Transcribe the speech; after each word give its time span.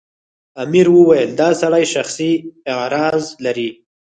امیر 0.63 0.87
وویل 0.91 1.29
دا 1.41 1.49
سړی 1.61 1.85
شخصي 1.93 2.31
اغراض 2.73 3.23
لري. 3.45 3.69